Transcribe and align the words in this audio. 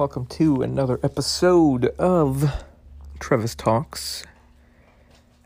Welcome 0.00 0.24
to 0.28 0.62
another 0.62 0.98
episode 1.02 1.84
of 1.98 2.50
Trevis 3.18 3.54
Talks. 3.54 4.24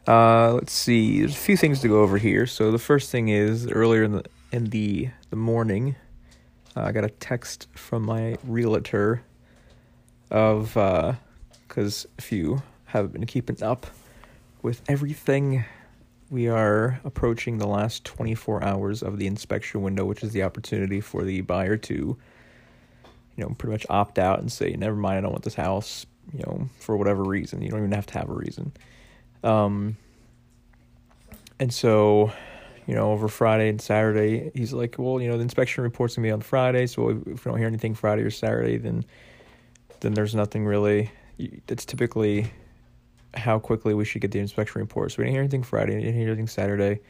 Uh, 0.07 0.53
let's 0.53 0.73
see. 0.73 1.19
There's 1.19 1.33
a 1.33 1.37
few 1.37 1.57
things 1.57 1.81
to 1.81 1.89
go 1.89 2.03
over 2.03 2.19
here. 2.19 2.47
So 2.47 2.71
the 2.71 2.79
first 2.79 3.11
thing 3.11 3.31
is 3.31 3.69
earlier 3.69 4.05
in 4.05 4.13
the 4.13 4.25
in 4.53 4.67
the 4.67 5.11
the 5.31 5.35
morning, 5.35 5.97
uh, 6.77 6.83
I 6.83 6.93
got 6.93 7.03
a 7.03 7.09
text 7.09 7.67
from 7.75 8.05
my 8.05 8.39
realtor 8.45 9.25
of 10.31 10.69
because 10.69 12.05
uh, 12.05 12.09
if 12.19 12.31
you 12.31 12.63
have 12.85 13.13
been 13.13 13.27
keeping 13.27 13.61
up 13.61 13.89
with 14.63 14.83
everything, 14.89 15.65
we 16.31 16.47
are 16.47 17.01
approaching 17.03 17.59
the 17.59 17.67
last 17.67 18.05
24 18.05 18.63
hours 18.63 19.03
of 19.03 19.19
the 19.19 19.27
inspection 19.27 19.83
window, 19.83 20.05
which 20.05 20.23
is 20.23 20.31
the 20.31 20.45
opportunity 20.45 21.01
for 21.01 21.25
the 21.25 21.41
buyer 21.41 21.77
to 21.79 22.17
you 23.37 23.45
know, 23.45 23.55
pretty 23.59 23.73
much 23.73 23.87
opt 23.91 24.19
out 24.19 24.41
and 24.41 24.51
say, 24.51 24.75
never 24.77 24.97
mind, 24.97 25.19
I 25.19 25.21
don't 25.23 25.33
want 25.33 25.45
this 25.45 25.55
house, 25.55 26.07
you 26.33 26.43
know, 26.47 26.69
for 26.79 26.97
whatever 26.97 27.23
reason. 27.23 27.63
You 27.63 27.71
don't 27.71 27.81
even 27.81 27.93
have 27.93 28.07
to 28.07 28.19
have 28.19 28.29
a 28.29 28.35
reason. 28.35 28.73
Um, 29.43 29.97
and 31.59 31.73
so, 31.73 32.33
you 32.87 32.95
know, 32.95 33.13
over 33.13 33.29
Friday 33.29 33.69
and 33.69 33.81
Saturday, 33.81 34.51
he's 34.55 34.73
like, 34.73 34.97
well, 34.99 35.21
you 35.21 35.29
know, 35.29 35.37
the 35.37 35.43
inspection 35.43 35.85
report's 35.85 36.17
gonna 36.17 36.27
be 36.27 36.33
on 36.33 36.41
Friday, 36.41 36.87
so 36.87 37.11
if 37.11 37.45
we 37.45 37.51
don't 37.51 37.59
hear 37.59 37.67
anything 37.67 37.95
Friday 37.95 38.23
or 38.23 38.31
Saturday, 38.31 38.77
then 38.77 39.05
then 40.01 40.13
there's 40.13 40.35
nothing 40.35 40.67
really. 40.67 41.11
It's 41.39 41.85
typically 41.87 42.51
how 43.33 43.59
quickly 43.59 43.95
we 43.95 44.05
should 44.05 44.21
get 44.21 44.31
the 44.31 44.39
inspection 44.39 44.81
report. 44.81 45.13
So 45.13 45.17
we 45.19 45.25
didn't 45.25 45.35
hear 45.35 45.41
anything 45.41 45.63
Friday, 45.63 45.95
didn't 46.01 46.15
hear 46.15 46.29
anything 46.29 46.47
Saturday. 46.47 47.01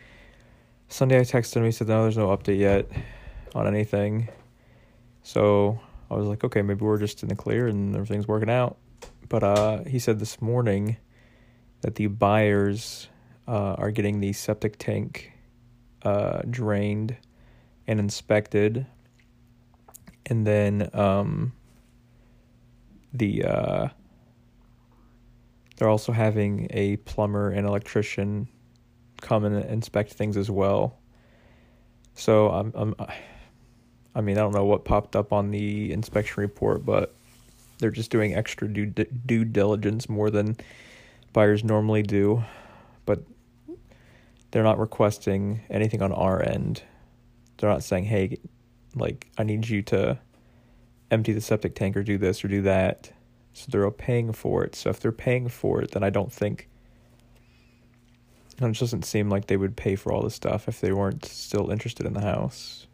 Sunday, 0.89 1.19
I 1.19 1.23
texted 1.23 1.57
him. 1.57 1.65
He 1.65 1.73
said, 1.73 1.89
no, 1.89 2.03
there's 2.03 2.17
no 2.17 2.29
update 2.29 2.59
yet 2.59 2.87
on 3.55 3.67
anything. 3.67 4.29
So 5.23 5.81
I 6.11 6.15
was 6.15 6.27
like, 6.27 6.45
okay, 6.45 6.63
maybe 6.63 6.85
we're 6.85 6.99
just 6.99 7.23
in 7.23 7.29
the 7.29 7.37
clear 7.37 7.67
and 7.67 7.95
everything's 7.95 8.29
working 8.29 8.51
out. 8.51 8.77
But 9.29 9.43
uh, 9.43 9.85
he 9.85 9.99
said 9.99 10.19
this 10.19 10.41
morning 10.41 10.97
that 11.81 11.95
the 11.97 12.07
buyers 12.07 13.09
uh, 13.49 13.75
are 13.75 13.91
getting 13.91 14.21
the 14.21 14.33
septic 14.33 14.79
tank 14.79 15.33
uh, 16.03 16.43
drained 16.49 17.17
and 17.87 18.01
inspected, 18.01 18.87
and 20.27 20.47
then 20.47 20.89
um, 20.95 21.53
the 23.13 23.45
uh, 23.45 23.89
they're 25.77 25.89
also 25.89 26.13
having 26.13 26.69
a 26.71 26.97
plumber 26.99 27.51
and 27.51 27.67
electrician 27.67 28.49
come 29.21 29.45
and 29.45 29.65
inspect 29.67 30.13
things 30.13 30.37
as 30.37 30.51
well. 30.51 30.99
So 32.15 32.51
I'm 32.51 32.73
I'm 32.75 32.95
I 34.15 34.21
mean, 34.21 34.39
I 34.39 34.41
don't 34.41 34.55
know 34.55 34.65
what 34.65 34.85
popped 34.85 35.17
up 35.17 35.33
on 35.33 35.51
the 35.51 35.93
inspection 35.93 36.41
report, 36.41 36.85
but 36.85 37.15
they're 37.79 37.91
just 37.91 38.11
doing 38.11 38.35
extra 38.35 38.69
due 38.69 38.87
due 38.87 39.45
diligence 39.45 40.09
more 40.09 40.31
than 40.31 40.57
buyers 41.33 41.65
normally 41.65 42.03
do. 42.03 42.45
But 43.07 43.25
they're 44.51 44.63
not 44.63 44.79
requesting 44.79 45.63
anything 45.69 46.01
on 46.01 46.13
our 46.13 46.41
end. 46.43 46.83
They're 47.59 47.71
not 47.71 47.83
saying, 47.83 48.05
"Hey, 48.05 48.39
like 48.95 49.27
I 49.37 49.43
need 49.43 49.69
you 49.69 49.83
to 49.83 50.19
empty 51.11 51.33
the 51.33 51.41
septic 51.41 51.75
tank 51.75 51.97
or 51.97 52.03
do 52.05 52.19
this 52.19 52.45
or 52.45 52.49
do 52.49 52.63
that." 52.63 53.13
So 53.53 53.67
they're 53.71 53.85
all 53.85 53.91
paying 53.91 54.33
for 54.33 54.65
it. 54.65 54.75
So 54.75 54.91
if 54.91 55.01
they're 55.01 55.13
paying 55.13 55.49
for 55.49 55.81
it, 55.83 55.93
then 55.93 56.03
I 56.03 56.11
don't 56.11 56.33
think 56.33 56.69
and 58.61 58.75
it 58.75 58.79
doesn't 58.79 59.05
seem 59.05 59.29
like 59.29 59.47
they 59.47 59.57
would 59.57 59.77
pay 59.77 59.97
for 59.97 60.13
all 60.13 60.23
this 60.23 60.35
stuff 60.35 60.69
if 60.69 60.81
they 60.81 60.93
weren't 60.93 61.25
still 61.25 61.71
interested 61.71 62.07
in 62.07 62.13
the 62.13 62.21
house 62.21 62.87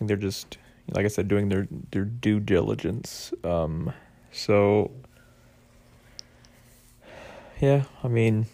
think 0.00 0.08
they're 0.08 0.16
just 0.16 0.56
like 0.92 1.04
I 1.04 1.08
said 1.08 1.28
doing 1.28 1.50
their 1.50 1.68
their 1.92 2.04
due 2.06 2.40
diligence. 2.40 3.34
Um, 3.44 3.92
so 4.32 4.90
yeah, 7.60 7.84
I 8.02 8.08
mean 8.08 8.46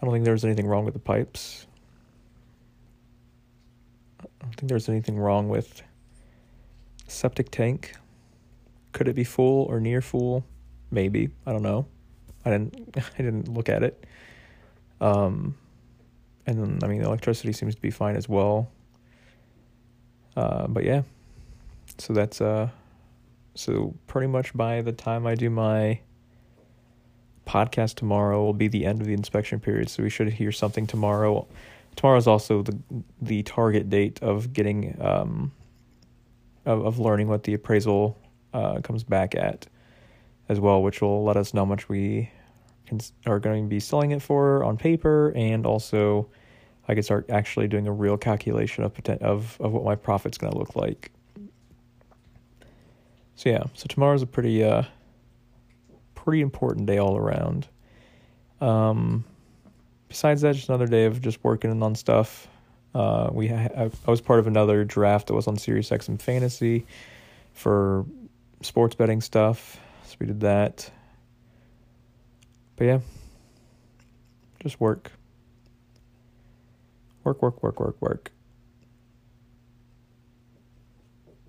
I 0.00 0.06
don't 0.06 0.12
think 0.12 0.24
there's 0.24 0.46
anything 0.46 0.66
wrong 0.66 0.86
with 0.86 0.94
the 0.94 1.00
pipes. 1.00 1.66
I 4.20 4.24
don't 4.40 4.56
think 4.56 4.70
there's 4.70 4.88
anything 4.88 5.18
wrong 5.18 5.50
with 5.50 5.82
septic 7.06 7.50
tank. 7.50 7.94
Could 8.92 9.08
it 9.08 9.14
be 9.14 9.24
full 9.24 9.64
or 9.64 9.78
near 9.78 10.00
full? 10.00 10.42
Maybe. 10.90 11.28
I 11.44 11.52
don't 11.52 11.62
know. 11.62 11.86
I 12.46 12.50
didn't 12.50 12.96
I 13.18 13.22
didn't 13.22 13.48
look 13.48 13.68
at 13.68 13.82
it. 13.82 14.06
Um 15.02 15.56
and 16.46 16.58
then 16.58 16.78
I 16.82 16.86
mean 16.86 17.00
the 17.00 17.06
electricity 17.06 17.52
seems 17.52 17.74
to 17.74 17.80
be 17.80 17.90
fine 17.90 18.16
as 18.16 18.28
well. 18.28 18.70
Uh, 20.36 20.66
but 20.66 20.84
yeah, 20.84 21.02
so 21.98 22.12
that's 22.12 22.40
uh, 22.40 22.68
so 23.54 23.94
pretty 24.06 24.26
much 24.26 24.54
by 24.54 24.82
the 24.82 24.92
time 24.92 25.26
I 25.26 25.34
do 25.34 25.50
my 25.50 26.00
podcast 27.46 27.96
tomorrow 27.96 28.42
will 28.42 28.54
be 28.54 28.68
the 28.68 28.86
end 28.86 29.00
of 29.00 29.06
the 29.06 29.12
inspection 29.12 29.60
period. 29.60 29.90
So 29.90 30.02
we 30.02 30.10
should 30.10 30.32
hear 30.32 30.50
something 30.50 30.86
tomorrow. 30.86 31.46
Tomorrow 31.96 32.18
is 32.18 32.26
also 32.26 32.62
the 32.62 32.78
the 33.20 33.42
target 33.44 33.88
date 33.90 34.22
of 34.22 34.52
getting 34.52 34.96
um 35.00 35.52
of 36.66 36.84
of 36.84 36.98
learning 36.98 37.28
what 37.28 37.44
the 37.44 37.54
appraisal 37.54 38.18
uh 38.52 38.80
comes 38.80 39.04
back 39.04 39.34
at 39.34 39.66
as 40.48 40.60
well, 40.60 40.82
which 40.82 41.00
will 41.00 41.24
let 41.24 41.36
us 41.36 41.54
know 41.54 41.62
how 41.62 41.66
much 41.66 41.88
we 41.88 42.30
are 43.26 43.40
going 43.40 43.64
to 43.64 43.68
be 43.68 43.80
selling 43.80 44.10
it 44.10 44.22
for 44.22 44.62
on 44.64 44.76
paper, 44.76 45.32
and 45.34 45.66
also 45.66 46.28
I 46.88 46.94
can 46.94 47.02
start 47.02 47.30
actually 47.30 47.68
doing 47.68 47.86
a 47.86 47.92
real 47.92 48.16
calculation 48.16 48.84
of 48.84 48.92
of 49.20 49.56
of 49.60 49.72
what 49.72 49.84
my 49.84 49.94
profit's 49.94 50.38
going 50.38 50.52
to 50.52 50.58
look 50.58 50.76
like. 50.76 51.10
So 53.36 53.48
yeah, 53.48 53.64
so 53.74 53.86
tomorrow's 53.88 54.22
a 54.22 54.26
pretty 54.26 54.62
uh 54.62 54.82
pretty 56.14 56.40
important 56.40 56.86
day 56.86 56.98
all 56.98 57.16
around. 57.16 57.68
Um, 58.60 59.24
besides 60.08 60.40
that, 60.42 60.54
just 60.54 60.68
another 60.68 60.86
day 60.86 61.04
of 61.04 61.20
just 61.20 61.42
working 61.42 61.82
on 61.82 61.94
stuff. 61.94 62.48
Uh, 62.94 63.28
we 63.32 63.48
ha- 63.48 63.68
I, 63.76 64.10
was 64.10 64.20
part 64.20 64.38
of 64.38 64.46
another 64.46 64.84
draft 64.84 65.26
that 65.26 65.34
was 65.34 65.48
on 65.48 65.56
SiriusXM 65.56 66.22
Fantasy 66.22 66.86
for 67.52 68.06
sports 68.62 68.94
betting 68.94 69.20
stuff, 69.20 69.80
so 70.04 70.16
we 70.20 70.26
did 70.26 70.40
that. 70.40 70.90
But 72.76 72.84
yeah, 72.84 73.00
just 74.60 74.80
work. 74.80 75.12
Work, 77.22 77.42
work, 77.42 77.62
work, 77.62 77.80
work, 77.80 77.96
work. 78.00 78.32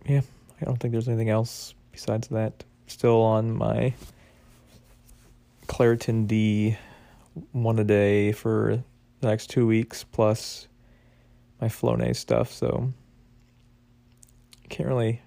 Yeah, 0.06 0.22
I 0.62 0.66
don't 0.66 0.80
think 0.80 0.92
there's 0.92 1.08
anything 1.08 1.30
else 1.30 1.74
besides 1.92 2.28
that. 2.30 2.64
Still 2.88 3.22
on 3.22 3.58
my 3.58 3.94
Claritin 5.68 6.28
D 6.28 6.78
one 7.52 7.80
a 7.80 7.84
day 7.84 8.32
for 8.32 8.82
the 9.22 9.28
next 9.28 9.50
two 9.50 9.66
weeks, 9.66 10.04
plus 10.04 10.68
my 11.60 11.68
Flonase 11.68 12.18
stuff, 12.18 12.52
so 12.52 12.94
can't 14.70 14.90
really 14.90 15.22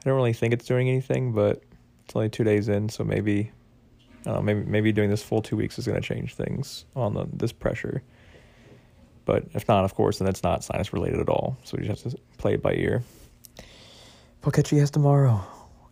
I 0.00 0.08
don't 0.08 0.16
really 0.16 0.32
think 0.32 0.54
it's 0.54 0.64
doing 0.64 0.88
anything, 0.88 1.32
but 1.32 1.62
it's 2.04 2.16
only 2.16 2.30
two 2.30 2.44
days 2.44 2.68
in, 2.68 2.88
so 2.88 3.04
maybe 3.04 3.52
I 4.26 4.40
maybe 4.40 4.64
maybe 4.64 4.92
doing 4.92 5.10
this 5.10 5.22
full 5.22 5.42
two 5.42 5.56
weeks 5.56 5.78
is 5.78 5.86
gonna 5.86 6.00
change 6.00 6.34
things 6.34 6.84
on 6.94 7.14
the 7.14 7.26
this 7.32 7.52
pressure. 7.52 8.02
But 9.24 9.44
if 9.54 9.68
not, 9.68 9.84
of 9.84 9.94
course, 9.94 10.18
then 10.18 10.28
it's 10.28 10.42
not 10.42 10.64
sinus 10.64 10.92
related 10.92 11.20
at 11.20 11.28
all. 11.28 11.56
So 11.64 11.76
we 11.78 11.86
just 11.86 12.02
have 12.02 12.12
to 12.12 12.18
play 12.38 12.54
it 12.54 12.62
by 12.62 12.74
ear. 12.74 13.02
We'll 14.44 14.52
catch 14.52 14.72
you 14.72 14.78
guys 14.78 14.90
tomorrow 14.90 15.40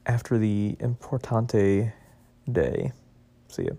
after 0.06 0.38
the 0.38 0.76
Importante 0.80 1.92
day. 2.50 2.92
See 3.48 3.64
ya. 3.64 3.72